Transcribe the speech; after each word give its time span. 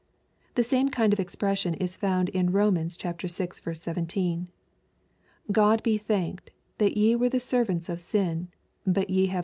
The 0.55 0.63
same 0.63 0.89
kind 0.89 1.13
of 1.13 1.19
expression 1.19 1.75
is 1.75 1.95
found 1.95 2.29
in 2.29 2.51
Eom. 2.51 3.61
vi 3.63 3.67
17." 3.75 4.49
Grod 5.53 5.83
be 5.83 5.97
thanked, 5.99 6.49
that 6.79 6.97
ye 6.97 7.15
were 7.15 7.29
the 7.29 7.39
servants 7.39 7.87
of 7.87 8.01
sin, 8.01 8.47
but 8.87 9.11
ye 9.11 9.27
have 9.27 9.39